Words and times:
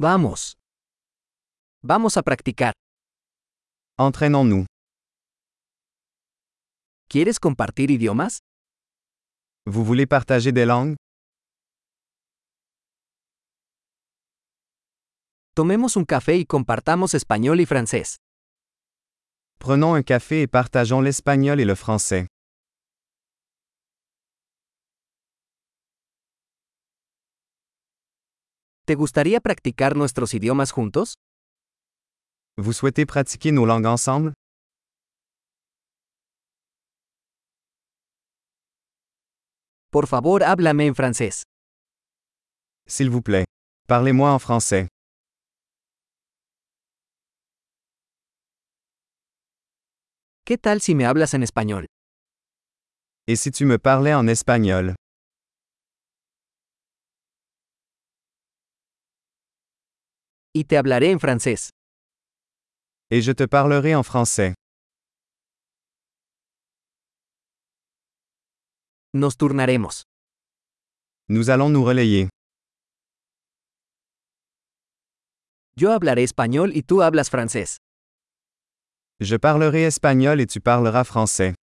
Vamos. 0.00 0.56
Vamos 1.82 2.16
a 2.16 2.22
practicar. 2.22 2.72
Entraînons-nous. 3.98 4.64
¿Quieres 7.08 7.40
compartir 7.40 7.90
idiomas? 7.90 8.38
Vous 9.66 9.84
voulez 9.84 10.06
partager 10.06 10.52
des 10.52 10.66
langues? 10.66 10.94
Tomemos 15.56 15.96
un 15.96 16.04
café 16.04 16.36
y 16.36 16.46
compartamos 16.46 17.14
español 17.14 17.58
y 17.60 17.66
francés. 17.66 18.18
Prenons 19.58 19.94
un 19.96 20.02
café 20.04 20.42
et 20.42 20.46
partageons 20.46 21.00
l'espagnol 21.00 21.58
et 21.58 21.64
le 21.64 21.74
français. 21.74 22.28
¿Te 28.88 28.94
gustaría 28.94 29.38
practicar 29.42 29.96
nuestros 29.96 30.32
idiomas 30.32 30.70
juntos? 30.70 31.18
Vous 32.56 32.74
souhaitez 32.74 33.04
pratiquer 33.04 33.52
nos 33.52 33.66
langues 33.66 33.86
ensemble? 33.86 34.32
Por 39.90 40.06
favor, 40.06 40.42
háblame 40.42 40.86
en 40.86 40.94
francés. 40.94 41.42
S'il 42.86 43.10
vous 43.10 43.20
plaît. 43.20 43.44
Parlez-moi 43.86 44.32
en 44.32 44.38
français. 44.38 44.88
¿Qué 50.46 50.56
tal 50.56 50.80
si 50.80 50.94
me 50.94 51.04
hablas 51.04 51.34
en 51.34 51.42
español? 51.42 51.84
Et 53.26 53.36
si 53.36 53.50
tu 53.50 53.66
me 53.66 53.78
parlais 53.78 54.14
en 54.14 54.30
espagnol? 54.30 54.94
Y 60.54 60.64
te 60.64 60.76
hablaré 60.76 61.12
en 61.12 61.18
francés. 61.18 61.70
Et 63.10 63.22
je 63.22 63.32
te 63.32 63.44
parlerai 63.46 63.94
en 63.94 64.02
français. 64.02 64.54
Nos 69.14 69.36
turnaremos. 69.36 70.02
Nous 71.28 71.50
allons 71.50 71.70
nous 71.70 71.84
relayer. 71.84 72.28
Yo 75.76 75.92
hablaré 75.92 76.22
español 76.24 76.72
y 76.74 76.82
tú 76.82 77.02
hablas 77.02 77.30
francés. 77.30 77.78
Je 79.20 79.36
parlerai 79.38 79.84
espagnol 79.84 80.40
et 80.40 80.46
tu 80.46 80.60
parleras 80.60 81.04
français. 81.04 81.54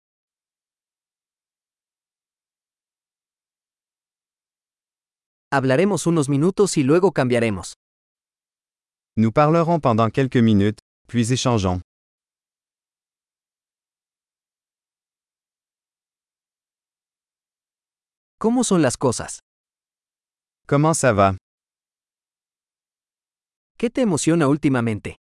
Hablaremos 5.52 6.06
unos 6.08 6.28
minutos 6.30 6.78
y 6.78 6.84
luego 6.84 7.12
cambiaremos. 7.12 7.76
Nous 9.18 9.32
parlerons 9.32 9.80
pendant 9.80 10.10
quelques 10.10 10.36
minutes, 10.36 10.80
puis 11.08 11.32
échangeons. 11.32 11.80
¿Cómo 18.40 18.64
son 18.66 18.82
las 18.82 18.98
cosas? 18.98 19.40
Comment 20.68 20.94
ça 20.94 21.14
va? 21.14 21.38
¿Qué 23.78 23.90
te 23.90 24.02
emociona 24.02 24.50
últimamente? 24.50 25.16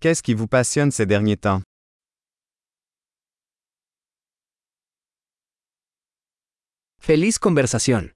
Qu'est-ce 0.00 0.22
qui 0.22 0.32
vous 0.32 0.48
passionne 0.48 0.90
ces 0.90 1.04
derniers 1.04 1.36
temps? 1.36 1.60
Feliz 7.00 7.38
conversación. 7.38 8.08